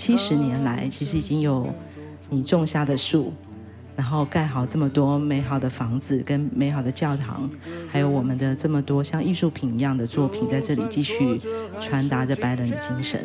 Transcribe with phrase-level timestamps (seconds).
[0.00, 1.68] 七十年来，其实已经有
[2.30, 3.34] 你种下的树。
[4.00, 7.48] 然后盖好这么多美好的房子，跟美好的教堂，
[7.92, 11.38] 还有我们的这么多像艺术品一样的作品，在这里继续
[11.82, 13.20] 传达着白人的精神。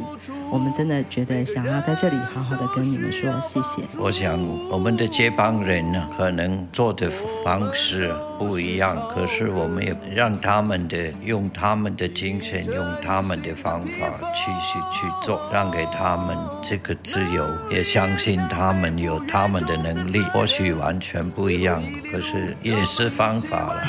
[0.52, 3.88] 我们真的觉得想要在这里好好的跟你们说谢谢。
[3.98, 4.38] 我想
[4.70, 7.10] 我们的接班人呢，可能做的
[7.46, 20.65] 方式不一样，可是我们也让他们的用他们的精神，用他们的方法继续去做，让给他们这个自由，也相信他们有他们的能力，或许。
[20.74, 23.88] 完全不一样，可是也是方法了。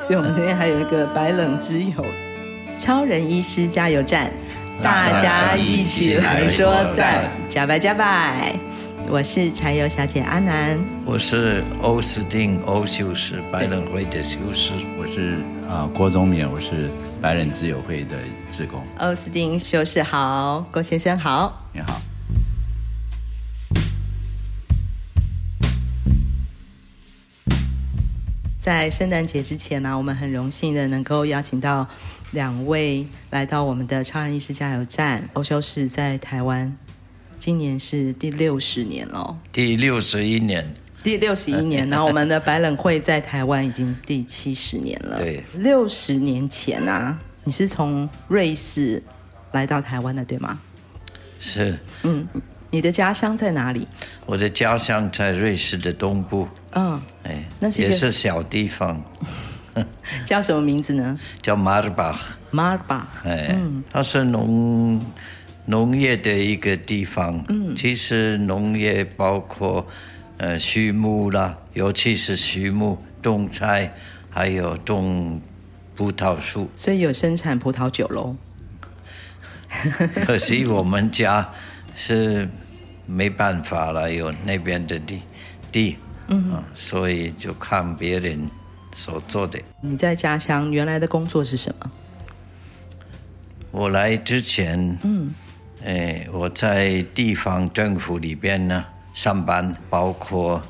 [0.00, 2.04] 所以，我们今天还有一个白冷之友，
[2.80, 4.30] 超人医师加油站，
[4.82, 8.54] 大家一起来说赞，加白加白。
[9.10, 14.72] 我是柴油小姐阿南，我是欧斯汀欧修士，白冷会的修士。
[15.00, 18.16] 我是啊郭宗勉，我是白冷之友会的
[18.50, 18.82] 职工。
[18.98, 22.00] 欧斯汀修士好，郭先生好，你好。
[28.68, 31.88] 在圣诞节之前呢、啊，我们很荣幸的能够邀请到
[32.32, 35.26] 两位来到我们的超人医师加油站。
[35.32, 36.76] 欧修士在台湾，
[37.38, 39.34] 今年是第六十年了。
[39.50, 40.70] 第六十一年。
[41.02, 45.16] 第六十一年，然后我们的白冷会在台湾已经第七十年了。
[45.16, 49.02] 对，六十年前啊，你是从瑞士
[49.52, 50.60] 来到台湾的，对吗？
[51.40, 51.78] 是。
[52.02, 52.28] 嗯，
[52.70, 53.86] 你的家乡在哪里？
[54.26, 56.48] 我的家乡在瑞士的东部。
[56.72, 59.02] 嗯，哎，那是也是小地方，
[60.24, 61.18] 叫什么名字呢？
[61.42, 62.18] 叫马尔巴。
[62.50, 65.00] 马尔巴，哎，嗯，它是农
[65.66, 67.42] 农业的一个地方。
[67.48, 69.86] 嗯，其实农业包括
[70.36, 73.92] 呃畜牧啦，尤其是畜牧种菜，
[74.30, 75.40] 还有种
[75.96, 76.70] 葡萄树。
[76.76, 78.36] 所以有生产葡萄酒喽。
[80.24, 81.46] 可惜我们家
[81.98, 82.48] 是
[83.06, 85.20] 没办法了，有那边的地
[85.72, 85.96] 地。
[86.28, 88.48] 嗯、啊，所以就看别人
[88.94, 89.58] 所做的。
[89.80, 91.90] 你在家乡原来的工作是什么？
[93.70, 95.34] 我来之前，嗯，
[95.82, 98.84] 哎，我在地方政府里边呢
[99.14, 100.62] 上班，包括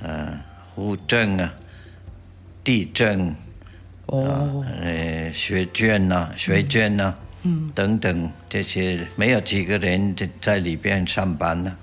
[0.00, 0.40] 呃，
[0.74, 1.54] 户政啊、
[2.64, 3.32] 地政，
[4.06, 11.76] 哦，呃，学眷呐、啊、学眷呐、啊，嗯，等等这些，没有几个人在在里边上班呢。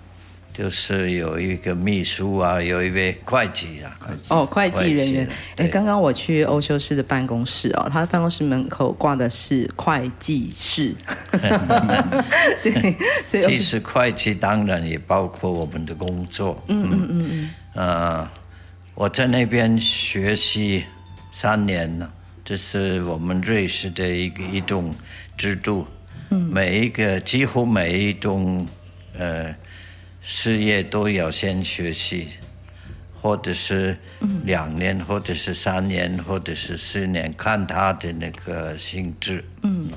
[0.53, 5.29] 就是有一个秘书啊，有一位会计啊，会计哦，会计人员。
[5.57, 10.95] 哎，刚刚我去欧修斯的办公室哦，他的办公室门口挂的是会计室。
[12.63, 16.59] 对，所以其实会计当然也包括我们的工作。
[16.69, 17.49] 嗯嗯嗯嗯。
[17.75, 18.27] 呃，
[18.95, 20.85] 我在那边学习
[21.31, 22.11] 三年了，
[22.43, 24.91] 这是我们瑞士的一个一种
[25.37, 25.87] 制度。
[26.31, 26.49] 嗯。
[26.51, 28.67] 每一个几乎每一种
[29.17, 29.55] 呃。
[30.29, 32.27] 事业都要先学习，
[33.13, 33.97] 或者是
[34.43, 39.41] 两年，或者是三年，或者是四年，看他的那个性质。
[39.61, 39.89] 嗯。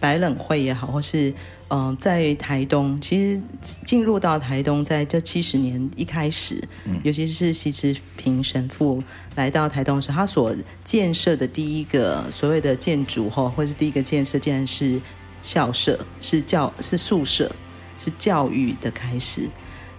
[0.00, 1.30] 白冷会也好，或是
[1.68, 3.40] 嗯、呃，在台东，其实
[3.84, 9.02] 进入到台东，在这七十年一开始，嗯、尤其是西之平神父
[9.34, 10.54] 来到台东时，他所
[10.84, 15.00] 建设的第一个所谓的建筑或或是第一个建设，竟然是
[15.42, 17.50] 校舍，是教是宿舍，
[17.98, 19.48] 是教育的开始。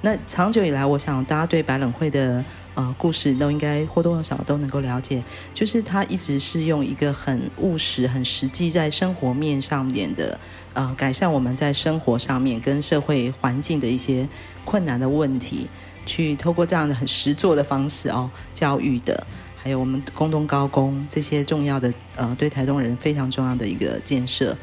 [0.01, 2.43] 那长久以来，我想大家对白冷会的。
[2.77, 10.39] 呃，故事都应该或多或少都能够了解，就是他一直是用一个很务实、很实际，在生活面上面的，
[10.73, 14.29] 呃，改善我们在生活上面跟社会环境的一些
[14.63, 15.67] 困难的问题，
[16.05, 24.55] 去透过这样的很实作的方式哦，教育的，还有我们工东高工这些重要的，呃，对台东人非常重要的一个建设，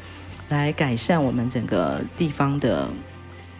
[0.47, 2.87] 来改善我们整个地方的。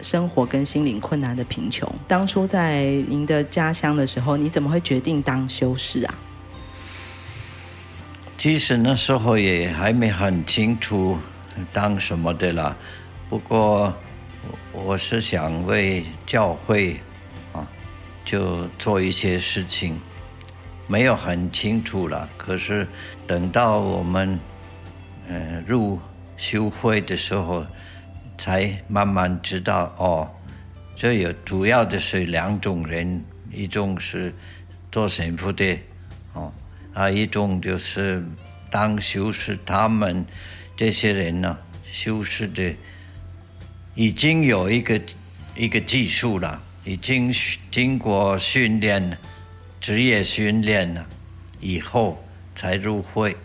[0.00, 1.90] 生活跟心灵困难的贫穷。
[2.06, 6.14] 当初在您的家乡的时候，你怎么会决定当修士啊？
[8.36, 11.18] 其实那时候也还没很清楚
[11.72, 12.76] 当什么的啦。
[13.28, 13.94] 不过
[14.72, 17.00] 我是想为教会
[17.52, 17.66] 啊，
[18.24, 19.98] 就做一些事情，
[20.86, 22.28] 没有很清楚了。
[22.36, 22.86] 可是
[23.26, 24.38] 等到我们
[25.28, 25.98] 呃入
[26.36, 27.64] 修会的时候。
[28.38, 30.30] 才慢慢知道哦，
[30.96, 34.34] 这有主要的是两种人，一种是
[34.90, 35.78] 做神父的，
[36.32, 36.52] 哦，
[36.94, 38.24] 啊，一种就是
[38.70, 40.24] 当修士，他们
[40.76, 41.58] 这些人呢，
[41.90, 42.74] 修士的
[43.94, 45.00] 已经有一个
[45.54, 47.32] 一个技术了，已经
[47.70, 49.16] 经过训练，
[49.80, 51.06] 职业训练了
[51.60, 52.22] 以后
[52.54, 53.36] 才入会，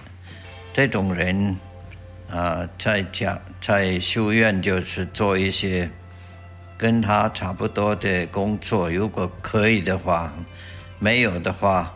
[0.73, 1.55] 这种人
[2.31, 5.89] 啊，在家在修院就是做一些
[6.77, 10.33] 跟他差不多的工作，如果可以的话，
[10.97, 11.93] 没有的话，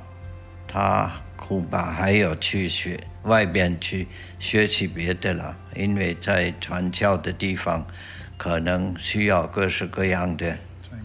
[0.67, 7.87] 他恐怕还要去学外边去学习别的了，因为在传教的地方，
[8.35, 10.57] 可能需要各式各样的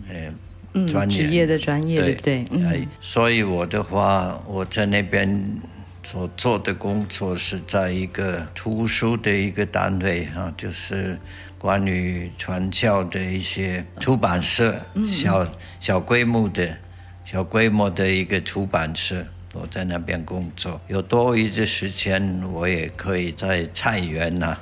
[0.08, 0.34] 呃。
[0.72, 2.44] 嗯，专业的专业，对不对？
[2.52, 5.60] 嗯，所以我的话，我在那边
[6.02, 11.18] 所做的工作是在一个图书的一个单位啊，就是
[11.58, 15.46] 关于传教的一些出版社，小
[15.78, 16.76] 小规模的、
[17.24, 20.80] 小规模的一个出版社，我在那边工作。
[20.88, 24.56] 有多余的时间，我也可以在菜园呐。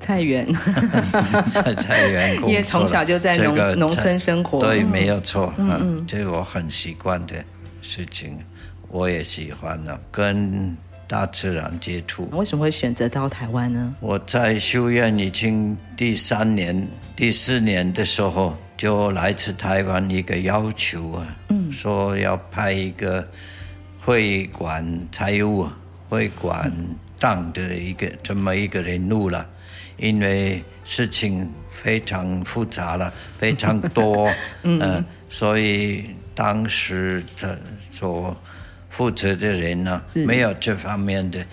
[0.00, 0.46] 菜园，
[1.50, 7.34] 在菜园 因为从小就在农、这个、农村生活，对，没有错，嗯嗯，这是我很习惯的
[7.82, 8.38] 事情，
[8.88, 10.76] 我也喜欢了，跟
[11.06, 12.28] 大自然接触。
[12.32, 13.94] 为什么会选择到台湾呢？
[14.00, 23.26] 我在修院已经第三年、第四年的时候，就来自台湾一个要求啊，嗯，说要派一个
[24.00, 25.66] 会管财务、
[26.08, 26.72] 会管
[27.18, 29.46] 账的一个这么一个人物了。
[29.96, 34.30] 因为事情非常复杂了，非常多，
[34.62, 36.04] 嗯、呃，所以
[36.36, 37.58] 当时的
[37.90, 38.36] 所
[38.98, 41.46] 负责的人呢，没有这方面的，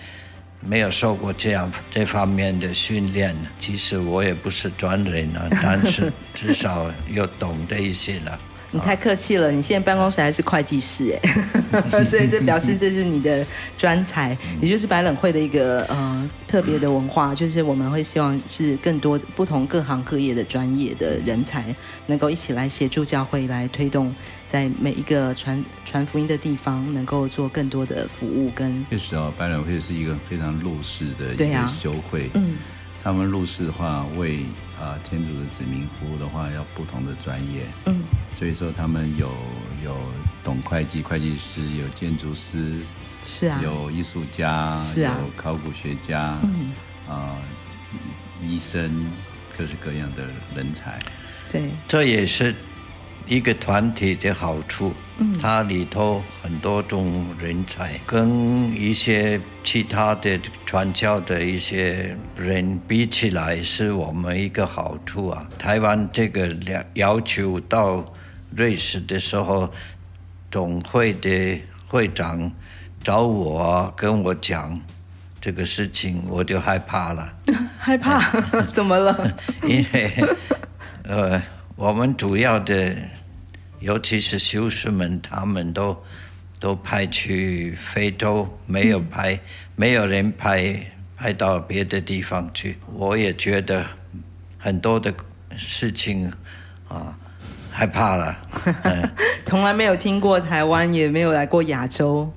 [0.58, 3.36] 没有受过这样这方面的训练。
[3.56, 8.36] 其实我也不是专人啊，但是至少有懂得一些了。
[8.72, 11.16] 你太客气了，你现在办公室还是会计师
[11.72, 13.46] 哎， 所以这表示这是你的
[13.78, 21.74] 专才，也就是白冷会的一个呃特别的文化，就是我们会希望是更多不同各行各业的专业的人才
[22.06, 24.14] 能够一起来协助教会来推动，
[24.46, 28.84] 在每一个传传福音的地方能够做更多的服务跟。
[28.90, 32.56] 确实哦，白冷会是一个非常入世的一个修会，嗯。
[33.02, 34.44] 他们入世的话，为
[34.80, 37.66] 啊天主的子民服务的话，要不同的专业。
[37.86, 38.02] 嗯，
[38.34, 39.30] 所以说他们有
[39.84, 39.96] 有
[40.44, 42.80] 懂会计会计师，有建筑师，
[43.24, 46.72] 是啊，有艺术家，是啊，有考古学家，嗯
[47.08, 47.36] 啊，
[48.42, 49.06] 医生，
[49.56, 50.24] 各式各样的
[50.54, 50.98] 人才。
[51.50, 52.54] 对，这也是。
[53.28, 65.46] 一个团体的好处，嗯，它里头很多种人才，跟一些其他的传教的一些人比起来，是我们一个好处啊。
[65.58, 68.04] 台湾这个要要求到
[68.54, 69.72] 瑞士的时候，
[70.50, 72.52] 总会的会长
[73.02, 74.78] 找我跟我讲
[75.40, 77.32] 这个事情，我就害怕了。
[77.78, 78.20] 害怕？
[78.72, 79.34] 怎么了？
[79.66, 80.24] 因为
[81.04, 81.42] 呃。
[81.78, 82.96] 我们主要的，
[83.80, 85.96] 尤其是修士们，他们都
[86.58, 89.40] 都派去非洲，没有派，嗯、
[89.76, 90.80] 没有人派
[91.16, 92.76] 派到别的地方去。
[92.94, 93.84] 我也觉得
[94.58, 95.12] 很多的
[95.56, 96.32] 事情
[96.88, 97.16] 啊，
[97.70, 98.36] 害怕了。
[98.84, 99.10] 嗯、
[99.44, 102.32] 从来没有听过台湾，也没有来过亚洲，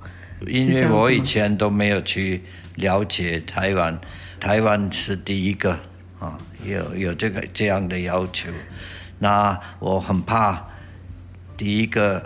[0.45, 2.43] 因为我以前都没有去
[2.75, 3.99] 了解台湾。
[4.39, 5.77] 台湾是第一个
[6.19, 8.49] 啊，有有这个这样的要求。
[9.17, 10.65] 那我很怕，
[11.59, 12.23] 第一个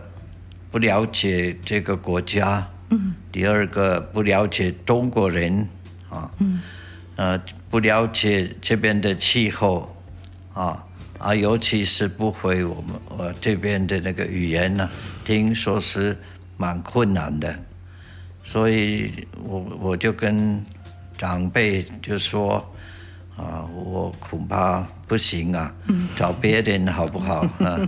[0.70, 5.68] 不了解这个国家，嗯，第二个不了解中国人，
[6.08, 6.62] 啊，嗯，
[7.16, 9.92] 呃，不了解这边的气候，
[10.54, 10.86] 啊，
[11.18, 14.88] 啊，尤其是不会我们我这边的那个语言呢，
[15.26, 16.16] 听说是
[16.56, 17.58] 蛮困难的，
[18.44, 20.64] 所以我我就跟
[21.18, 22.64] 长辈就说。
[23.38, 25.74] 啊，我恐怕不行啊，
[26.16, 27.80] 找别人好不好啊？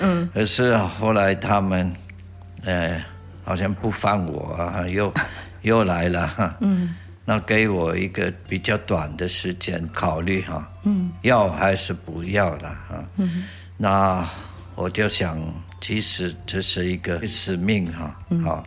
[0.00, 1.92] 嗯，可是后来他们，
[2.64, 3.02] 呃，
[3.44, 5.12] 好像不放我啊，又
[5.62, 6.56] 又来了哈。
[6.60, 6.94] 嗯，
[7.24, 10.66] 那给我一个比较短的时间考虑哈。
[10.84, 13.04] 嗯，要还是不要了哈。
[13.16, 13.44] 嗯，
[13.76, 14.26] 那
[14.74, 15.38] 我就想，
[15.80, 18.16] 其实这是一个使命哈。
[18.42, 18.64] 好，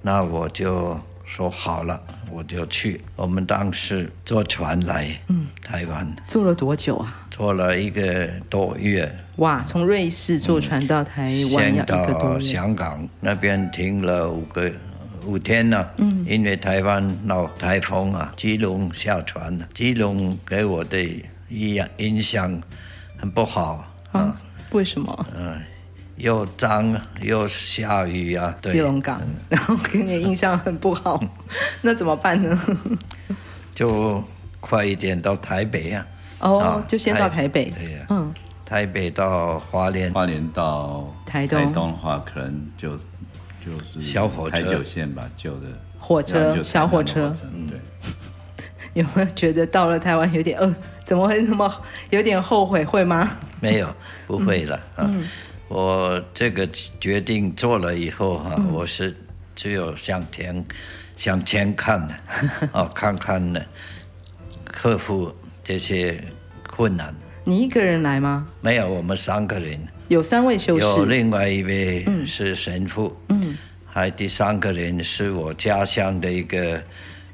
[0.00, 0.98] 那我就。
[1.26, 1.98] 说好了，
[2.34, 3.00] 我就去。
[3.14, 6.16] 我们当时坐船来，嗯，台湾。
[6.26, 7.26] 坐了多久啊？
[7.30, 9.10] 坐了一个多月。
[9.36, 12.40] 哇，从瑞士坐船到台湾要一个多月。
[12.40, 14.70] 香港那边停了五个
[15.24, 15.88] 五天呢。
[15.98, 19.68] 嗯，因为台湾闹台风啊，基隆下船了。
[19.72, 21.00] 基隆给我的
[21.50, 22.60] 印象印象
[23.16, 24.36] 很不好啊，啊。
[24.70, 25.26] 为什么？
[25.36, 25.60] 嗯。
[26.16, 28.54] 又脏又下雨啊！
[28.62, 31.20] 对，基隆港，然后给你印象很不好，
[31.82, 32.60] 那怎么办呢？
[33.74, 34.22] 就
[34.60, 36.06] 快一点到台北啊！
[36.38, 37.70] 哦，就先到台北。
[37.70, 38.32] 对呀，嗯，
[38.64, 45.66] 台北到花莲，花莲到台东，台东的话可能就就是小火车、台九线吧，旧的
[45.98, 47.32] 火车、小火车，
[47.68, 47.78] 对。
[48.94, 50.72] 有没有觉得到了台湾有点呃，
[51.04, 51.68] 怎么会那么
[52.10, 52.84] 有点后悔？
[52.84, 53.28] 会吗？
[53.60, 53.92] 没有，
[54.24, 54.78] 不会了。
[54.98, 55.24] 嗯，啊、
[55.68, 56.66] 我这个
[57.00, 59.16] 决定做了以后哈、啊嗯，我是
[59.54, 60.64] 只有向前
[61.16, 62.14] 向前看的，
[62.72, 63.60] 哦，看看呢，
[64.64, 66.22] 克服这些
[66.68, 67.14] 困难。
[67.44, 68.46] 你一个人来吗？
[68.60, 69.78] 没有，我们三个人。
[70.08, 73.56] 有三位修士，有另外一位是神父，嗯，
[73.86, 76.82] 还第三个人是我家乡的一个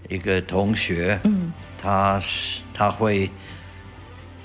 [0.08, 3.28] 一个同学，嗯，他是他会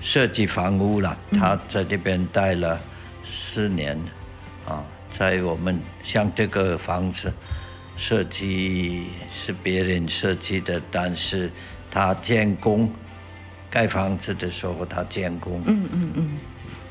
[0.01, 2.79] 设计房屋了，他在这边待了
[3.25, 3.99] 四年，
[4.67, 7.33] 啊，在我们像这个房子
[7.97, 11.51] 设计是别人设计的，但是
[11.89, 12.89] 他建工，
[13.69, 16.29] 盖房子的时候他建工，嗯嗯嗯。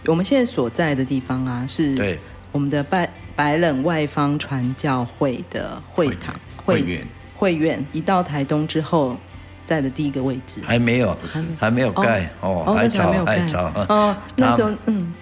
[0.06, 2.18] 我们现在所在的地方啊，是对
[2.52, 7.84] 我们的白白冷外方传教会的会堂会院会院。
[7.92, 9.16] 一到台东之后，
[9.64, 11.16] 在的第一个位置还没有，
[11.58, 14.16] 还没有盖哦，还早还，还早哦。
[14.36, 15.12] 那时候嗯，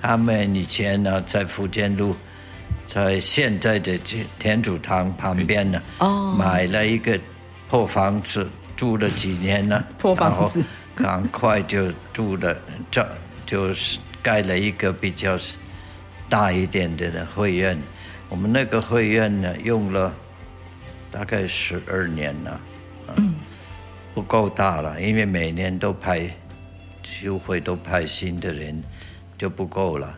[0.00, 2.16] 他们以前呢在福建路，
[2.86, 3.98] 在现在的
[4.38, 7.18] 天主堂旁边呢，哦，买了一个
[7.68, 10.64] 破房子，住了几年呢，破房子，
[10.94, 12.56] 赶快就住了，
[12.90, 13.06] 这
[13.44, 13.98] 就是。
[14.22, 15.34] 盖了一个比较
[16.28, 17.80] 大一点的会院，
[18.28, 20.14] 我们那个会院呢，用了
[21.10, 22.60] 大概十二年了，
[23.16, 23.34] 嗯，
[24.12, 26.28] 不够大了，因为每年都派
[27.02, 28.82] 修会都派新的人，
[29.40, 30.14] 就不够了，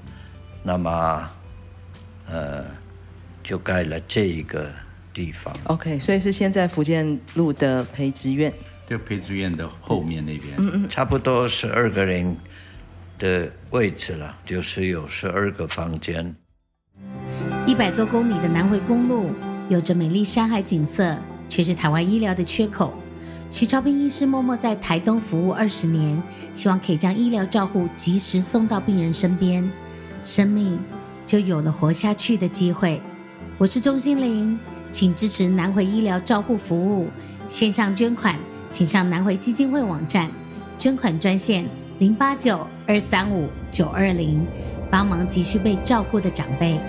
[0.64, 1.30] 那么
[2.28, 2.64] 呃，
[3.40, 4.68] 就盖了这一个
[5.14, 5.56] 地方。
[5.66, 8.52] OK，所以是现在福建路的培植院，
[8.84, 12.36] 就培植院的后面那边，嗯嗯，差不多十二个人。
[13.18, 16.34] 的位置了，就是有十二个房间。
[17.64, 19.30] 一百多公里的南回公路，
[19.68, 21.16] 有着美丽山海景色，
[21.48, 22.92] 却是台湾医疗的缺口。
[23.52, 26.20] 徐超斌医师默默在台东服务二十年，
[26.54, 29.70] 希望可以将医疗照护及时送到病人身边，
[30.22, 30.80] 生命
[31.26, 32.98] 就有了活下去的机会。
[33.58, 34.58] 我是钟欣凌，
[34.90, 37.08] 请支持南回医疗照护服务，
[37.50, 38.38] 线上捐款，
[38.70, 40.30] 请上南回基金会网站
[40.78, 41.66] 捐款专线。
[41.98, 44.46] 零八九二三五九二零，
[44.90, 46.80] 帮忙急需被照顾的长辈。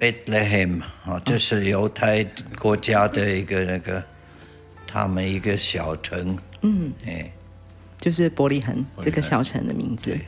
[0.00, 2.24] Bethlehem 啊，这是犹太
[2.58, 4.02] 国家的一个那个，
[4.96, 6.38] 他们一个小城。
[6.62, 7.30] 嗯，哎，
[8.00, 10.18] 就是伯利恒这个小城的名字。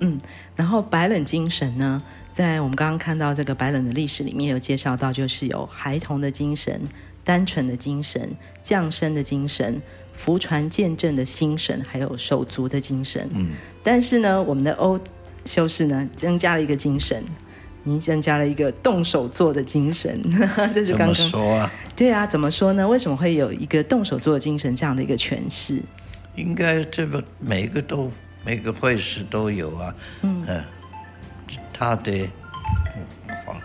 [0.00, 0.20] 嗯，
[0.54, 6.78] 然后白冷精神呢，在我们刚刚看到这个白冷的历史里面有介绍到，就是有孩童的精神、
[7.24, 8.30] 单纯的精神、
[8.62, 9.80] 降生的精神。
[10.12, 13.30] 福传见证的精神，还有手足的精神。
[13.32, 15.00] 嗯，但是呢，我们的欧
[15.46, 17.24] 修士呢，增加了一个精神，
[17.88, 20.20] 您增加了一个动手做的精神。
[20.74, 22.86] 这是刚刚说啊，对啊，怎么说呢？
[22.86, 25.82] 为什么会有一个动手做的精神这样的一个诠释？
[26.36, 28.10] 应该这个每个都
[28.44, 29.94] 每个会师都有啊。
[30.22, 30.64] 嗯，呃、
[31.72, 32.12] 他的，
[32.94, 33.56] 嗯、好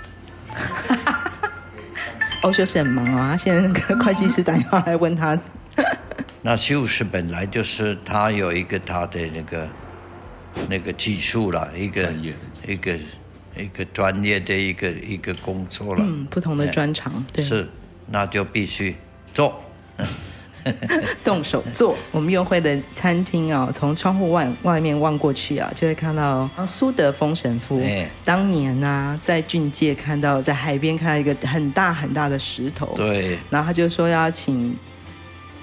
[2.44, 5.38] 欧修是很忙啊，他现在那个会计师打电话来问他。
[6.42, 9.68] 那修士本来就是他有一个他的那个
[10.70, 12.12] 那个技术了，一个
[12.68, 12.98] 一个
[13.58, 16.02] 一个专业的一个一个工作了。
[16.04, 17.44] 嗯，不同的专长，对。
[17.44, 17.68] 是，
[18.10, 18.96] 那就必须
[19.34, 19.64] 做，
[21.24, 21.96] 动手做。
[22.12, 27.82] 我们约会的餐厅啊，从窗户外外面望过去啊，就会看到苏德丰神父。
[28.24, 33.38] 当年呢、啊，在俊介看到在海边看到一个很大很大的石头，对。
[33.50, 34.76] 然后他就说要请。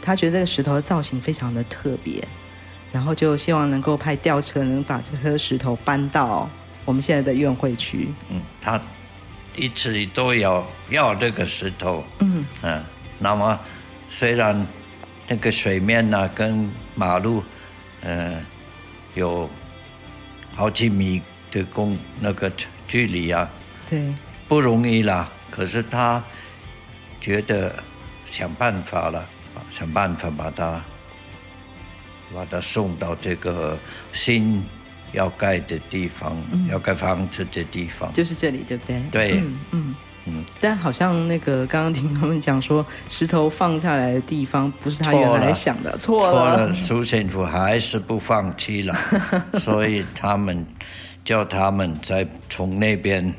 [0.02, 2.26] 他觉得这个石头的造型非常的特别，
[2.90, 6.48] 然后就希望能够派吊车能把这颗石头搬到
[6.84, 8.08] 我们现在的院会区。
[8.28, 8.80] 嗯，他
[9.54, 12.04] 一直都要要这个石头。
[12.20, 12.84] 嗯嗯，
[13.18, 13.58] 那么
[14.08, 14.66] 虽然
[15.28, 17.42] 那个水面呢、啊、跟马路，
[18.00, 18.44] 呃，
[19.14, 19.48] 有
[20.54, 22.50] 好几米的公那个
[22.86, 23.48] 距离啊，
[23.88, 24.14] 对，
[24.48, 25.30] 不容易啦。
[25.50, 26.22] 可是他
[27.20, 27.74] 觉得
[28.24, 29.26] 想办法了。
[29.68, 30.82] 想办法把它
[32.34, 33.78] 把它送到这个
[34.12, 34.64] 新
[35.12, 39.02] 要盖的地方，嗯、要盖房子的地方，就是这里，对不对？
[39.10, 39.94] 对，嗯嗯
[40.26, 40.44] 嗯。
[40.60, 46.32] 但好像那个刚刚听他们讲说，石头放下来的地方不是他原来想的，错了。
[46.32, 48.94] 错了，苏神父还是不放弃了，
[49.58, 50.64] 所以他们
[51.24, 53.32] 叫他们再从那边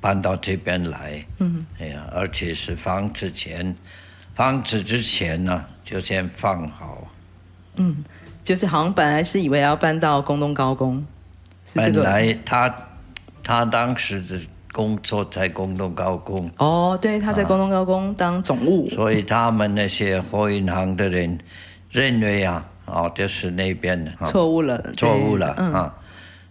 [0.00, 1.24] 搬到这边来。
[1.38, 3.74] 嗯，哎呀，而且是房子前。
[4.34, 7.08] 房子之前呢，就先放好。
[7.76, 8.04] 嗯，
[8.46, 11.04] 就是好像本来是以为要搬到宫东高工，
[11.64, 12.04] 是这个。
[12.04, 12.72] 本来他
[13.42, 14.40] 他当时的
[14.72, 16.48] 工作在广东高工。
[16.58, 18.86] 哦，对，他在广东高工当总务。
[18.86, 21.36] 所以他们那些货运行的人
[21.90, 25.92] 认为啊，哦，就是那边的错误了，错误了啊。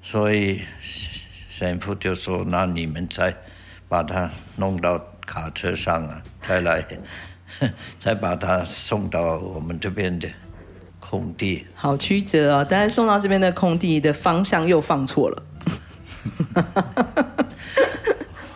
[0.02, 3.34] 所以神父就说：“那你们再
[3.88, 6.84] 把他弄到卡车上啊，再来，
[8.02, 10.28] 再把他送到我们这边的。”
[11.08, 15.44] 空地好曲折哦，但是送到这边的空地的方向又放错了。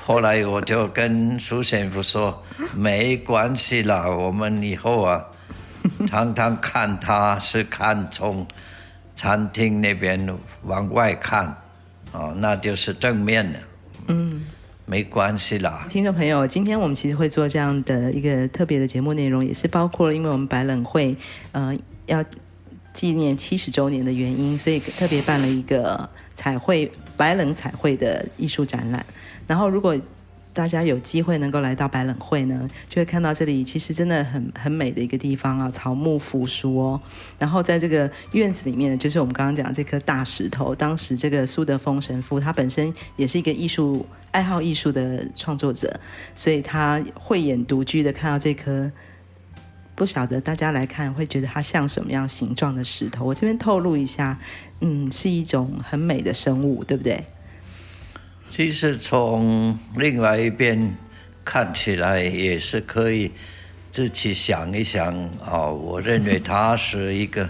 [0.03, 5.23] 后来我就跟苏神父说，没关系啦，我们以后啊，
[6.09, 8.47] 常常看他是看从
[9.15, 11.55] 餐厅那边往外看，
[12.11, 13.59] 哦，那就是正面的。
[14.07, 14.47] 嗯，
[14.87, 15.85] 没关系啦。
[15.87, 21.15] 听众朋友，今天我们其实会做这样的一个特别的节目内容，也是包括了，因为我们白冷会，
[21.51, 21.77] 呃。
[22.09, 22.25] 要
[22.93, 29.05] 纪念七十周年的原因，所以特别办了一个彩绘白冷彩绘的艺术展览。
[29.47, 29.95] 然后，如果
[30.51, 36.99] 大家有机会能够来到白冷会呢，就会看到这里其实真的很很美的一个地方啊，草木扶疏哦。
[37.37, 40.75] 然后在这个院子里面，就是我们刚刚讲这颗大石头。
[40.75, 45.97] 当时这个苏德丰神父他本身也是一个艺术爱好艺术的创作者，
[46.35, 48.91] 所以他慧眼独具的看到这颗。
[49.99, 53.25] 不晓得大家来看会觉得它像什么样形状的石头？
[53.25, 54.39] 我这边透露一下，
[54.79, 57.21] 嗯，是一种很美的生物，对不对？
[58.49, 60.95] 其实从另外一边
[61.43, 63.29] 看起来也是可以
[63.91, 65.13] 自己想一想
[65.45, 65.73] 哦。
[65.73, 67.49] 我认为它是一个，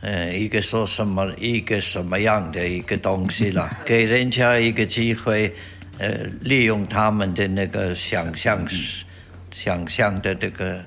[0.00, 5.52] 呃，一个说什么一个什么样的一个东西啦， 给人家一个机会，
[5.98, 8.64] 呃，利用他们的那个想象，
[9.50, 10.84] 想象的这个。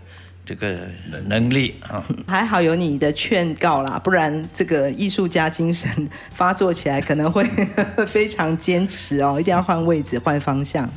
[0.51, 0.79] 这个
[1.27, 5.89] 能力啊，还好有你的劝告啦，不然这个艺术家精神
[6.31, 7.45] 发作起来可能会
[8.05, 10.89] 非常坚持哦，一定要换位置、换方向。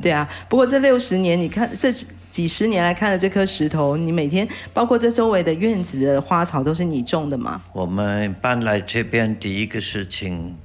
[0.00, 1.92] 对啊，不过这六十年，你看这
[2.30, 7.62] 几十年来看的这颗石头，你每天包括这周围的院子的花草都是你种的吗？
[7.74, 10.56] 我们搬来这边第一个事情，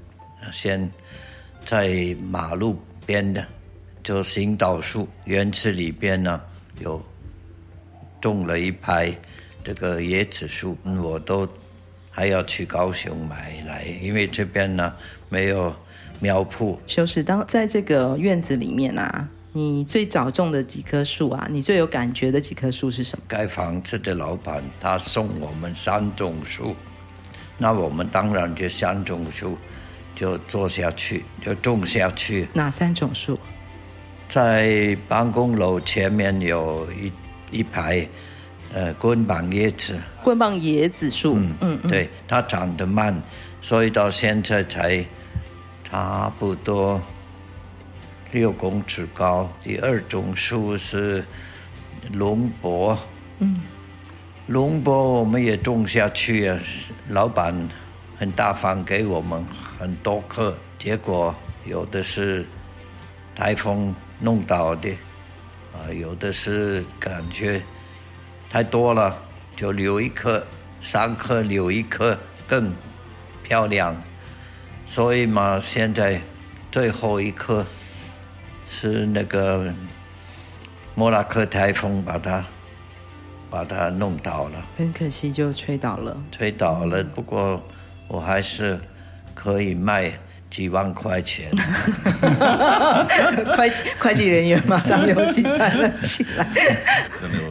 [0.54, 0.90] 先
[1.66, 3.46] 在马路边的
[4.02, 6.40] 就行道树园子里边呢
[6.80, 7.04] 有。
[8.20, 9.16] 种了一排
[9.64, 11.48] 这个椰子树，我都
[12.10, 14.94] 还要去高雄买来，因为这边呢
[15.30, 15.76] 没有
[16.20, 16.78] 苗圃。
[16.88, 23.24] 修士，当在这个院子里面啊，你最早种的几棵树啊，你最有感觉的几棵树是什么？
[23.28, 26.76] 盖房子的老板他送我们三种树，
[27.58, 29.58] 那我们当然就三种树
[30.16, 32.48] 就做下去，就种下去。
[32.54, 33.38] 哪三种树？
[34.28, 37.12] 在办公楼前面有一。
[37.52, 38.08] 一排，
[38.74, 43.22] 呃，棍棒椰子，棍棒椰子树，嗯嗯，对，它长得慢，
[43.62, 45.06] 所以到现在才
[45.84, 47.02] 差不多
[48.32, 49.50] 六公尺高。
[49.64, 51.24] 第二种树是
[52.12, 52.98] 龙柏，
[53.40, 53.62] 嗯，
[54.48, 56.60] 龙柏我们也种下去啊，
[57.10, 57.56] 老板
[58.18, 61.34] 很大方给我们很多棵，结果
[61.66, 62.46] 有的是
[63.34, 64.90] 台风弄倒的。
[65.78, 67.62] 啊，有的是感觉
[68.50, 69.16] 太多了，
[69.56, 70.44] 就留一颗，
[70.82, 72.74] 三颗留一颗更
[73.44, 73.96] 漂亮。
[74.88, 76.20] 所以嘛，现在
[76.72, 77.66] 最后一颗
[78.66, 79.74] 是那个
[80.96, 82.44] 莫拉克台风把它
[83.50, 86.18] 把它弄倒了，很可惜就吹倒了。
[86.32, 87.62] 吹倒了，不过
[88.08, 88.80] 我还是
[89.36, 90.14] 可以卖。
[90.50, 91.52] 几万块钱，
[93.58, 96.48] 会会计人员马上又计算了起来。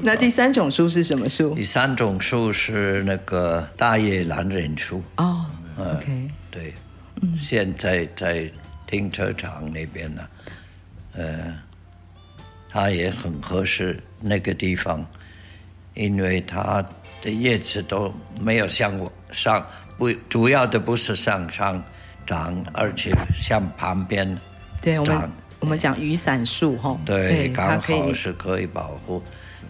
[0.03, 1.55] 那第三种树是什么树？
[1.55, 5.03] 第三种树是那个大叶榄仁树。
[5.19, 5.45] 哦、
[5.77, 6.75] oh，OK，对，
[7.21, 8.51] 嗯、现在在
[8.87, 10.27] 停车场那边呢，
[11.17, 11.55] 呃，
[12.69, 15.07] 它也很合适那个地方，
[15.95, 16.83] 因为它
[17.21, 19.65] 的叶子都没有像我上，
[19.99, 21.85] 不，主要的不是上上。
[22.27, 24.39] 长，而且像旁边
[24.83, 29.23] 对，我们我们讲雨伞树哈，对，刚好是可以保护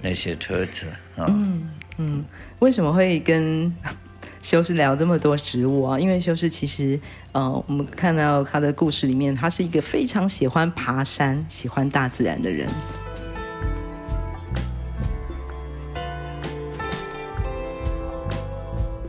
[0.03, 1.27] 那些车子啊。
[1.29, 2.25] 嗯嗯，
[2.59, 3.73] 为什么会跟
[4.43, 5.99] 修士聊这么多植物啊？
[5.99, 7.01] 因为修士其实
[7.33, 12.69] 呃，我们看到他的故事里面，他是一个非常喜欢爬山、喜欢大自然的人。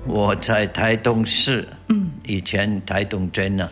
[0.06, 1.68] 我在台东市。
[2.26, 3.70] 以前台东镇呢，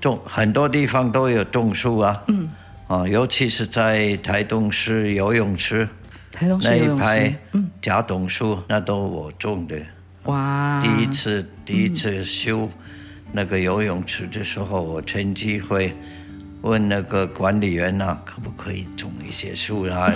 [0.00, 2.48] 种很多地方都有种树啊，嗯，
[2.86, 5.88] 啊，尤其是在台东市游泳池，
[6.32, 9.76] 台东市游泳池，那一排，嗯，假董树那都我种的。
[10.24, 10.80] 哇！
[10.80, 12.68] 第一次、嗯、第一次修
[13.32, 15.94] 那个游泳池的时候，我趁机会
[16.62, 20.10] 问那个管理员呐、啊，可不可以种一些树啊？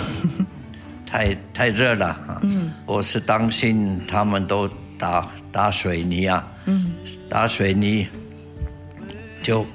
[1.05, 2.39] 太太热了啊！
[2.43, 6.93] 嗯，我是担心他们都打打水泥啊，嗯，
[7.27, 8.07] 打水泥
[9.41, 9.65] 就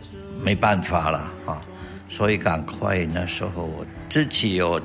[0.42, 1.60] 没办法了啊，
[2.08, 4.80] 所以赶快那时候我自己有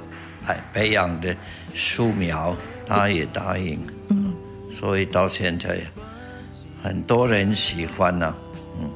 [0.45, 1.35] 培培养的
[1.73, 2.55] 树苗，
[2.87, 4.33] 他也答应，嗯，
[4.71, 5.79] 所以到现在
[6.83, 8.35] 很多人喜欢呢、啊，
[8.81, 8.89] 嗯，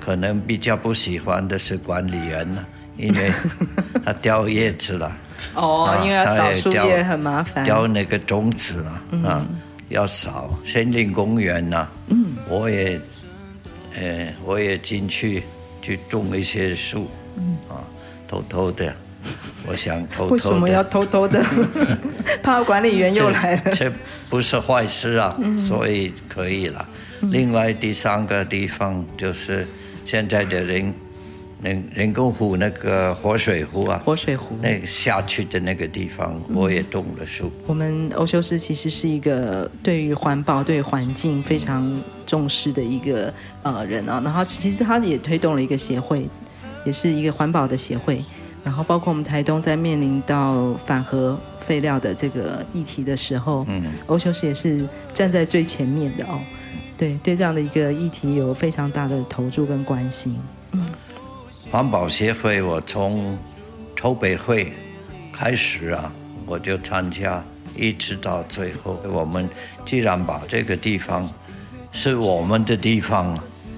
[0.00, 3.32] 可能比较不喜欢的是管理员呢、啊，因为
[4.04, 5.16] 他掉叶子了。
[5.54, 9.46] 哦，因为要扫树叶很麻烦，掉那个种子啊，嗯、
[9.94, 10.58] 啊，要扫。
[10.66, 13.00] 森林公园呐、啊，嗯，我也，
[13.96, 15.42] 呃，我也进去
[15.80, 17.78] 去种一些树，嗯，啊，
[18.28, 18.94] 偷偷的，
[19.66, 20.32] 我想偷偷的。
[20.34, 21.44] 为什么要偷偷的？
[22.42, 23.62] 怕管理员又来了。
[23.66, 23.92] 这，这
[24.28, 26.88] 不是坏事啊，嗯、所以可以了。
[27.22, 29.66] 嗯、另外第三个地方就是
[30.04, 30.92] 现在的人。
[31.64, 37.50] 人人工湖那个活水湖啊，活水湖那个下去的那个地方，我也种了树。
[37.66, 41.90] 我们欧修斯其实是一个对于环保、对环境非常
[42.26, 44.20] 重视的一个呃人啊。
[44.22, 46.28] 然后其实他也推动了一个协会，
[46.84, 48.22] 也是一个环保的协会。
[48.62, 56.38] 然后包括我们台东在面临到反核废料的这个议题的时候，嗯，欧修斯也是站在最前面的哦。
[56.98, 60.38] 对对，这样的一个议题有非常大的投注跟关心。
[60.72, 60.86] 嗯。
[61.74, 63.36] 环保协会，我从
[63.96, 64.72] 筹备会
[65.32, 66.12] 开始啊，
[66.46, 68.96] 我就参加，一直到最后。
[69.10, 69.50] 我们
[69.84, 71.28] 既然把这个地方
[71.90, 73.36] 是我们的地方，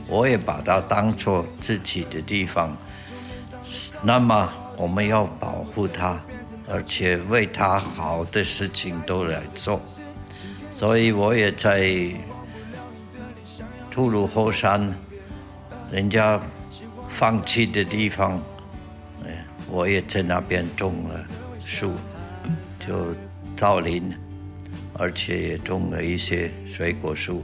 [0.09, 2.76] 我也把它当做自己的地方，
[4.02, 6.20] 那么我们要保护它，
[6.68, 9.80] 而且为它好的事情都来做。
[10.76, 12.12] 所以我也在
[13.90, 14.87] 吐鲁后山，
[15.90, 16.38] 人家。
[17.16, 18.38] 放弃的地方，
[19.24, 21.24] 哎，我也在那边种了
[21.64, 21.92] 树，
[22.79, 23.14] 就
[23.57, 24.12] 造林，
[24.92, 27.42] 而且也种了一些水果树。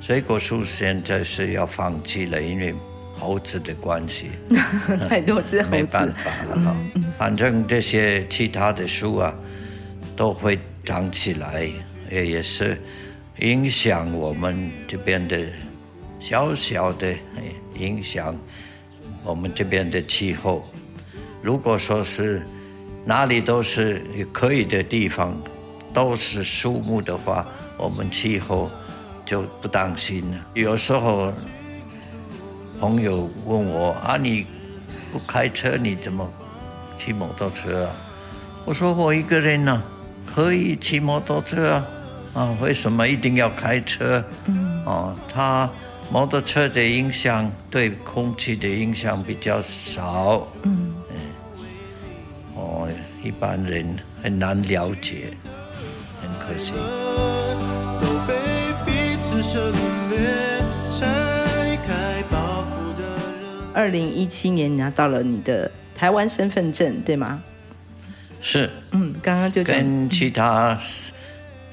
[0.00, 2.74] 水果树现在是要放弃了，因为
[3.16, 4.30] 猴子的关系，
[5.08, 6.76] 太多只猴子，没办法了哈。
[7.16, 9.32] 反正这些其他的树啊，
[10.16, 11.70] 都会长起来，
[12.10, 12.76] 也也是
[13.38, 15.46] 影响我们这边的
[16.18, 17.14] 小小的
[17.78, 18.36] 影响。
[19.24, 20.62] 我们这边的气候，
[21.42, 22.46] 如果说是
[23.06, 25.34] 哪里都是可以的地方，
[25.94, 27.46] 都是树木的话，
[27.78, 28.70] 我们气候
[29.24, 30.36] 就不担心了。
[30.52, 31.32] 有时候
[32.78, 34.44] 朋友问我啊，你
[35.10, 36.30] 不开车，你怎么
[36.98, 37.96] 骑摩托车啊？
[38.66, 39.84] 我说我一个人呢、啊，
[40.34, 41.86] 可以骑摩托车啊，
[42.34, 44.22] 啊，为什么一定要开车？
[44.44, 45.70] 嗯，哦，他。
[46.14, 50.94] 摩托车的影响对空气的影响比较少，嗯，
[52.54, 52.88] 哦，
[53.20, 53.84] 一般人
[54.22, 55.36] 很难了解，
[56.22, 56.72] 很可惜。
[63.74, 67.42] 二零一七年拿到了你的台湾身份证，对吗？
[68.40, 70.78] 是，嗯，刚刚就跟其他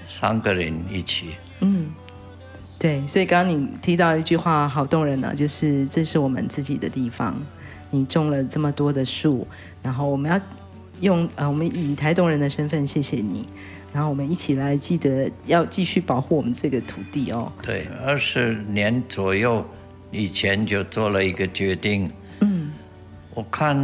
[0.10, 1.92] 三个人一起，嗯。
[2.82, 7.40] 对，所以刚刚你提到一句话好动人呢、啊，就是这是我们自己的地方，
[7.92, 9.48] 你种了这么多的树，
[9.84, 10.42] 然后我们要
[11.02, 13.46] 用呃，我们以台东人的身份谢谢你，
[13.94, 17.52] 然后我们一起来记得要继续保护我们这个土地哦。
[17.62, 19.64] 对，二十年左右
[20.10, 22.72] 以前就做了一个决定，嗯，
[23.36, 23.78] 我看，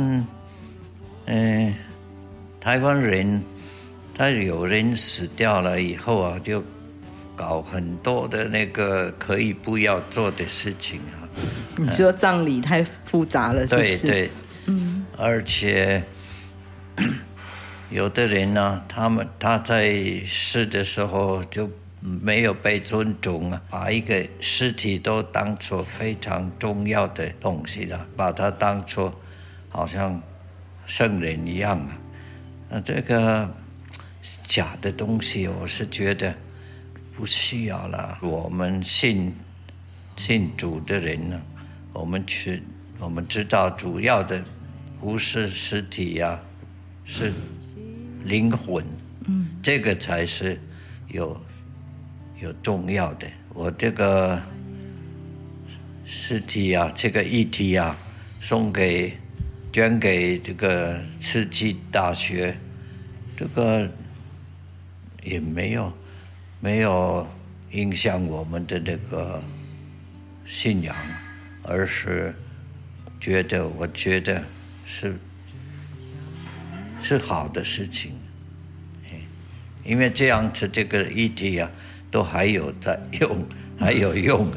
[1.25, 1.75] 嗯、呃，
[2.60, 3.39] 台湾人
[4.15, 6.63] 他有人死掉了以后啊，就。
[7.38, 11.30] 搞很多的那个可以不要做的事情啊！
[11.78, 13.97] 你说葬礼太复杂了，是不是？
[14.00, 14.30] 对对，
[14.65, 15.06] 嗯。
[15.15, 16.04] 而且
[17.91, 19.93] 有的人呢、啊，他们他在
[20.26, 21.69] 世的时候就
[22.02, 29.13] 没有被尊重啊，把一个尸体都当做非常重要的东西了，把它当做
[29.69, 30.19] 好像
[30.88, 31.93] 圣人一样啊。
[32.69, 33.47] 那这个
[34.43, 36.34] 假的东西，我是觉得。
[37.17, 38.19] 不需要了。
[38.21, 39.34] 我们信
[40.17, 41.41] 信主的人呢，
[41.91, 42.62] 我们去，
[42.99, 44.45] 我们知道主要的
[44.99, 46.39] 不是尸体呀、
[47.06, 47.34] 是
[48.23, 48.86] 灵魂。
[49.25, 50.62] 嗯，这个才是
[51.08, 51.36] 有
[52.39, 53.27] 有重要的。
[53.51, 54.39] 我这个
[56.06, 57.97] 尸体啊，这个遗体啊，
[58.39, 59.17] 送给
[59.73, 62.56] 捐给这个慈济大学，
[63.36, 63.89] 这个
[65.23, 65.91] 也没有。
[66.60, 67.26] 没有
[67.72, 69.41] 影响我们的那个
[70.46, 70.96] 信仰，
[71.63, 72.34] 而是
[73.20, 74.41] 觉得，我觉得
[74.86, 75.15] 是
[77.02, 78.12] 是好的事情，
[79.84, 81.70] 因为这样子这个议题啊，
[82.10, 83.46] 都还有在用，
[83.78, 84.48] 还有用，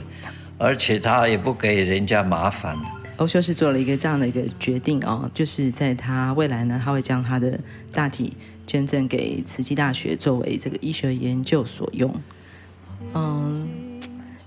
[0.58, 2.76] 而且他也不给人家麻烦。
[3.16, 7.60] 欧修士做了一个这样的一个决定哦，就是在他未来呢，他会将他的
[7.92, 8.34] 大体
[8.70, 12.14] 捐赠给慈济大学，作为这个医学研究所用。
[13.14, 13.68] 嗯，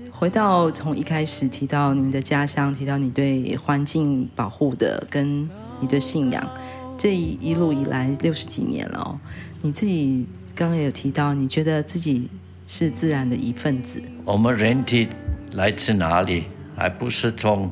[0.10, 5.50] 回到从一开始提到您的家乡，提到你对环境保护的跟
[5.82, 6.50] 你的信仰，
[6.98, 9.20] 这一一路以来六十几年了哦，
[9.62, 12.30] 你自己刚刚有提到，你觉得自己
[12.66, 14.02] 是自然的一份子。
[14.24, 15.10] 我们人体
[15.52, 16.46] 来自哪里？
[16.78, 17.70] 还不是从。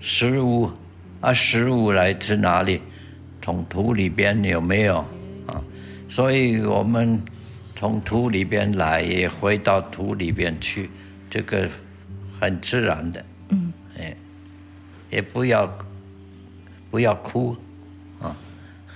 [0.00, 0.70] 食物
[1.20, 2.80] 啊，食物来自哪里？
[3.42, 5.04] 从土里边有没有？
[6.08, 7.20] 所以我们
[7.76, 10.90] 从土里边来，也回到土里边去，
[11.30, 11.68] 这个
[12.40, 13.24] 很自然的。
[13.50, 14.16] 嗯，哎，
[15.10, 15.78] 也不要
[16.90, 17.56] 不要哭
[18.20, 18.34] 啊，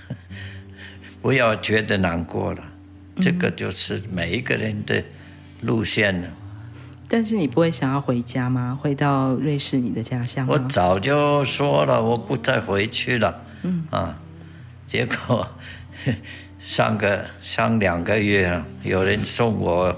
[1.21, 2.63] 不要觉得难过了，
[3.21, 5.03] 这个就是每一个人的
[5.61, 6.27] 路线了。
[7.07, 8.77] 但是你不会想要回家吗？
[8.81, 10.47] 回到瑞士你的家乡？
[10.47, 13.43] 我早就说了，我不再回去了。
[13.61, 14.19] 嗯啊，
[14.87, 15.47] 结果
[16.63, 19.93] 上个上两个月，有人送我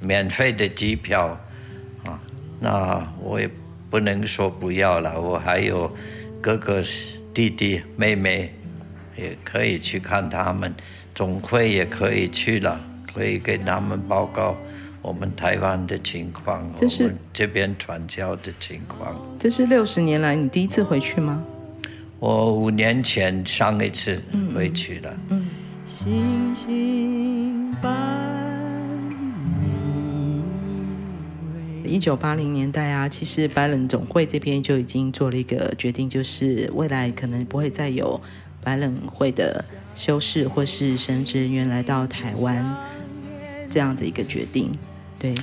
[0.00, 1.38] 免费的机票
[2.04, 2.18] 啊，
[2.58, 3.48] 那我也
[3.88, 5.20] 不能说不要了。
[5.20, 5.90] 我还有
[6.40, 6.82] 哥哥、
[7.32, 8.52] 弟弟、妹妹，
[9.16, 10.74] 也可以去看他们，
[11.14, 12.80] 总会也可以去了，
[13.14, 14.56] 可以跟他们报告。
[15.00, 19.14] 我们台湾的情况，这是我们这边传教的情况。
[19.38, 21.42] 这是六十年来你第一次回去吗？
[22.18, 24.20] 我五年前上一次
[24.52, 25.16] 回去了。
[25.28, 25.48] 嗯。
[26.00, 27.74] 星星
[31.84, 38.20] 一九八零年代啊，其实白冷总会这边就已经做了一个决定，就是未来可能不会再有
[38.62, 39.64] 白冷会的
[39.96, 42.76] 修士或是神职人员来到台湾
[43.68, 44.70] 这样子一个决定。
[45.18, 45.34] 对，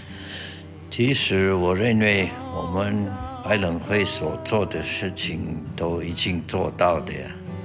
[0.89, 3.05] 其实我认为我们
[3.43, 7.13] 白冷会所做的事情都已经做到的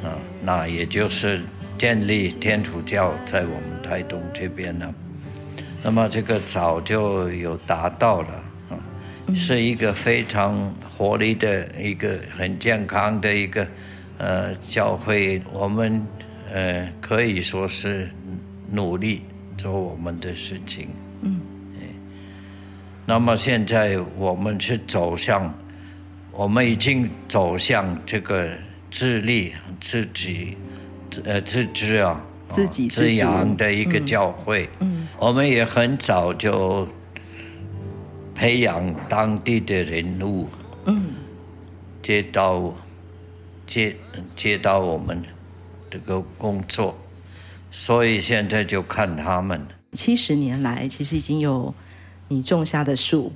[0.02, 1.40] 啊，那也就是
[1.80, 4.94] 建立天主教在我们台东这边呢，
[5.82, 8.76] 那么这个早就有达到了啊，
[9.34, 13.66] 是一个非常活力的一个很健康的一个
[14.18, 16.06] 呃教会，我们
[16.52, 18.10] 呃可以说是
[18.70, 19.22] 努力
[19.56, 20.86] 做我们的事情。
[21.22, 21.40] 嗯
[23.06, 25.52] 那么现在我们是走向，
[26.30, 28.50] 我们已经走向这个
[28.90, 30.56] 自立、自己、
[31.24, 34.68] 呃自知啊、自己自养的一个教会。
[34.80, 36.86] 嗯，我们也很早就
[38.34, 40.48] 培养当地的人物，
[40.86, 41.12] 嗯，
[42.02, 42.74] 接到
[43.66, 43.96] 接
[44.34, 45.22] 接到我们
[45.90, 46.96] 这个工作，
[47.70, 49.66] 所以现在就看他们。
[49.92, 51.74] 七十年来，其实已经有。
[52.32, 53.32] 你种下的树，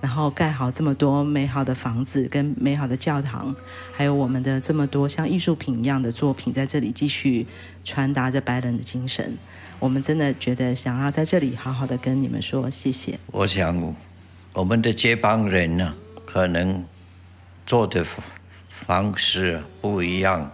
[0.00, 3.54] 然后盖好这么多美好的房子跟美好的教堂，
[3.96, 7.46] 还有我们的这么多像艺术品一样的作品，在这里继续
[7.84, 9.36] 传达着白人的精神。
[9.78, 13.18] 我们真的觉得想要在这里好好的跟你们说谢谢。
[13.32, 13.94] 我想
[14.54, 16.84] 我们的接班人呢，可能
[17.64, 18.04] 做的
[18.68, 20.52] 方式不一样，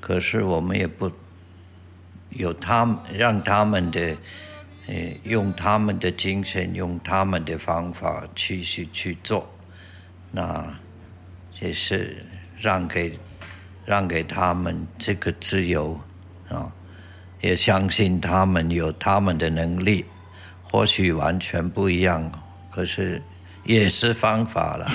[0.00, 1.10] 可是我们也不
[2.30, 4.16] 有他们让他们的。
[5.24, 9.48] 用他们的精神，用他们的方法继续去做，
[10.32, 10.64] 那
[11.60, 12.24] 也是
[12.58, 13.18] 让给
[13.84, 15.98] 让给他们这个自由
[16.48, 16.72] 啊，
[17.40, 20.04] 也相信他们有他们的能力，
[20.62, 22.30] 或许完全不一样，
[22.70, 23.22] 可是。
[23.66, 24.86] 也是方法了，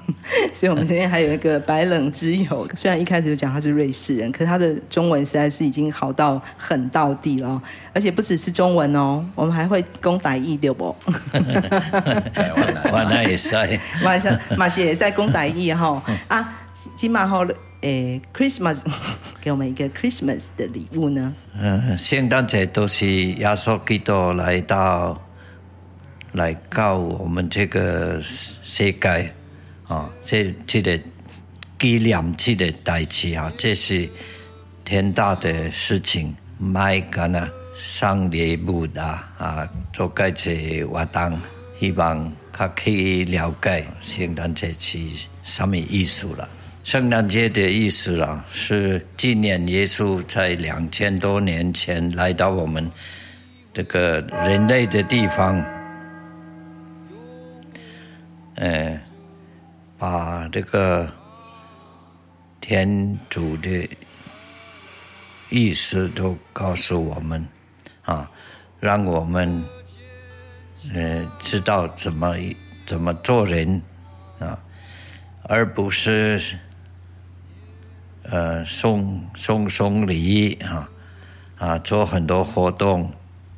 [0.52, 7.60] 所以我们这边还有一个白冷之友，虽然一开始就讲他是瑞士人，可是他的中文实在是已经好到很到地了，
[7.92, 10.94] 而且不只是中文哦，我们还会攻台语对不？
[12.92, 13.56] 哇，那也是，
[14.02, 16.58] 马上马上也在攻台语哈啊，
[16.96, 17.46] 今晚后
[17.80, 18.80] 诶，Christmas
[19.40, 21.32] 给我们一个 Christmas 的礼物呢？
[21.58, 25.18] 嗯，圣诞节都是耶稣基督来到。
[26.32, 29.32] 来告我们这个世界
[29.86, 30.98] 啊，这这个
[31.78, 34.08] 纪念这个代志啊，这是
[34.84, 41.40] 天大的事情，卖干那送礼物啊啊，做个这活动，
[41.80, 44.98] 希望他可以了解圣诞节是
[45.42, 46.48] 什么意思了。
[46.84, 52.90] 圣诞节的意思啦，是纪念耶稣在两千多年前来到我们
[53.72, 55.64] 这个人类的地方。
[58.60, 59.00] 呃，
[59.96, 61.08] 把这个
[62.60, 63.88] 天主的
[65.48, 67.46] 意思都告诉我们
[68.02, 68.28] 啊，
[68.80, 69.64] 让我们
[70.92, 72.34] 呃知道怎么
[72.84, 73.80] 怎么做人
[74.40, 74.58] 啊，
[75.44, 76.58] 而不是
[78.24, 80.90] 呃送送送礼啊
[81.58, 83.12] 啊做很多活动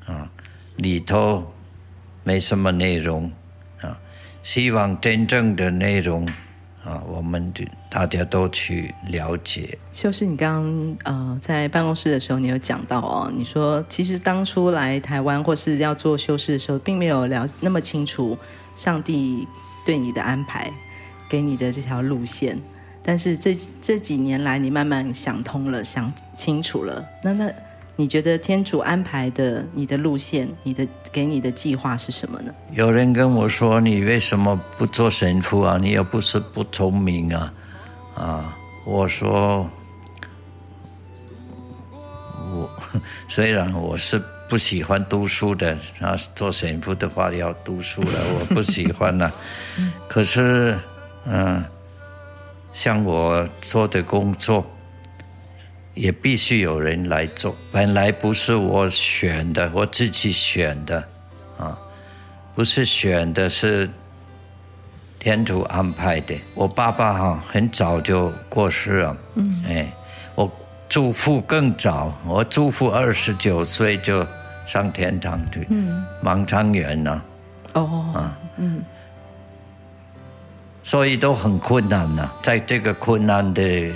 [0.05, 0.31] 啊
[0.77, 1.51] 里头
[2.23, 3.33] 没什么内容，
[4.43, 6.29] 希望真正的内容。
[6.83, 7.53] 啊，我们
[7.91, 9.79] 大家都去了解。
[9.93, 18.37] 修士，你刚刚呃在办公室的时候，你有讲到哦，你说其实当初来台湾或是要做修士的时候，并没有了那么清楚
[18.77, 19.47] 上帝
[19.85, 20.73] 对你的安排，
[21.29, 22.59] 给你的这条路线。
[23.03, 27.07] 但是这这几年来，你慢慢想通了，想清楚了。
[27.23, 27.53] 那那。
[28.01, 32.51] 你觉得天主安排的你的路线，你的给你的计划是什么呢？
[32.73, 35.77] 有人跟我说：“你为什么不做神父啊？
[35.79, 37.53] 你又不是不聪明啊！”
[38.17, 39.69] 啊，我说
[42.51, 42.71] ：“我
[43.29, 49.33] 虽然我是不喜欢读书的，啊，做神父的话要读书了，我不喜欢呐、啊。
[50.09, 50.75] 可是，
[51.27, 51.67] 嗯、啊，
[52.73, 54.65] 像我做的工作。”
[56.01, 61.05] 也必须有人来做，本来不是我选的，我自己选的，
[61.59, 61.77] 啊，
[62.55, 63.91] 不是选的，是
[65.19, 66.35] 天主安排的。
[66.55, 69.93] 我爸爸哈很早就过世了，嗯，哎，
[70.35, 70.51] 我
[70.89, 74.27] 祖父更早，我祖父二十九岁就
[74.67, 77.23] 上天堂去，嗯，盲肠炎呢，
[77.75, 78.83] 哦，啊，嗯，
[80.83, 83.93] 所以都很困难呐，在这个困难的。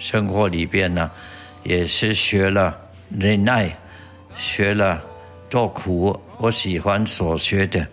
[0.00, 1.10] 生活里边呢，
[1.62, 2.74] 也是学了
[3.10, 3.76] 忍耐，
[4.34, 5.00] 学了
[5.50, 6.18] 做苦。
[6.38, 7.86] 我喜欢所学的，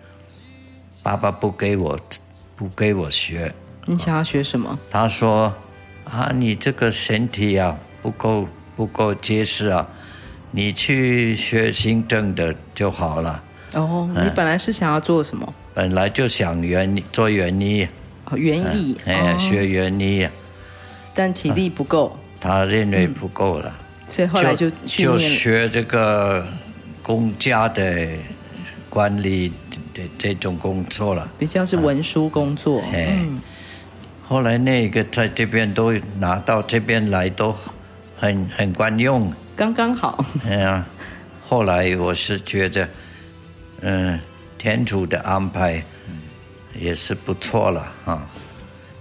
[1.02, 2.00] 爸爸不给我，
[2.56, 3.54] 不给我学。
[3.84, 4.78] 你想要学什么？
[4.90, 5.54] 他说
[6.08, 9.86] ：“啊，你这个身体啊不够不够结实啊，
[10.50, 13.44] 你去学行政的就好了。”
[13.74, 15.52] 哦，你本来是想要做什么？
[15.74, 17.86] 本来就想园做园艺。
[18.24, 18.96] 哦，园艺。
[19.04, 20.26] 哎，学园艺。
[21.18, 23.74] 但体力不够，他认为不够了，
[24.06, 26.46] 嗯，所以后来就就，就学这个
[27.02, 28.08] 公家的
[28.88, 29.52] 管理
[29.92, 32.80] 的这种工作了，比较是文书工作。
[32.92, 33.40] 哎，嗯，
[34.22, 37.52] 后来那个在这边都拿到这边来都
[38.16, 40.24] 很很管用，刚刚好。
[40.48, 40.86] 哎呀，
[41.42, 42.88] 后来我是觉得，
[43.80, 44.20] 嗯，
[44.56, 45.82] 天主的安排
[46.78, 48.22] 也是不错了哈，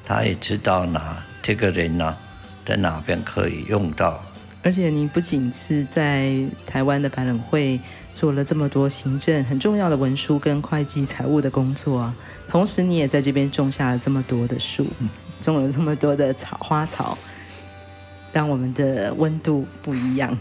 [0.04, 1.24] 他也知道哪。
[1.48, 2.18] 这个人呢、啊，
[2.66, 4.22] 在哪边可以用到？
[4.64, 7.80] 而且您不仅是在台湾的百冷会
[8.14, 12.14] 做了这么多行政很重要的文书跟会计财务的工作啊，
[12.50, 14.86] 同时你也在这边种下了这么多的树，
[15.40, 17.18] 种了这么多的草花草，
[18.34, 20.38] 让我们的温度不一样。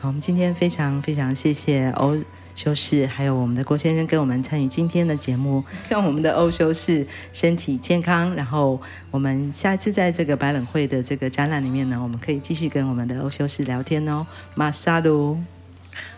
[0.00, 2.16] 好，我们今天非常非常谢谢欧。
[2.54, 8.34] 修士，还有我们的郭先生跟我们参与今天的节目，希望我们的欧修士身体健康。
[8.34, 14.26] 然后我们下一次在这个百冷会的这个展览里面呢，我们可以继续跟我们的欧修士聊天哦。
[14.54, 15.38] 马萨鲁，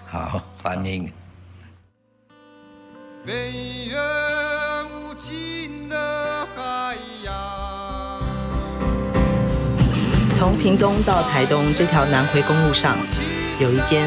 [0.04, 1.10] 好，欢迎。
[3.24, 3.32] 飞
[3.88, 3.96] 越
[4.94, 8.20] 无尽的海洋。
[10.32, 12.94] 从屏东到台东这条南回公路上，
[13.58, 14.06] 有一间